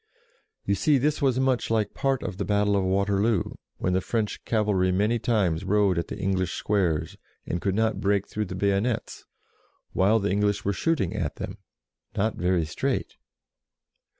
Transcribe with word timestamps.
You 0.65 0.73
see 0.73 0.97
this 0.97 1.21
was 1.21 1.39
much 1.39 1.69
like 1.69 1.93
part 1.93 2.23
of 2.23 2.37
the 2.37 2.43
battle 2.43 2.75
of 2.75 2.83
Waterloo, 2.83 3.43
when 3.77 3.93
the 3.93 4.01
French 4.01 4.43
cavalry 4.45 4.91
many 4.91 5.19
times 5.19 5.63
rode 5.63 5.99
at 5.99 6.07
the 6.07 6.17
English 6.17 6.53
squares, 6.53 7.17
and 7.45 7.61
could 7.61 7.75
not 7.75 7.99
break 8.01 8.27
through 8.27 8.45
the 8.45 8.55
bayonets, 8.55 9.25
while 9.93 10.17
the 10.17 10.31
English 10.31 10.65
were 10.65 10.73
shooting 10.73 11.13
at 11.13 11.35
them 11.35 11.59
not 12.17 12.33
very 12.35 12.65
straight 12.65 13.13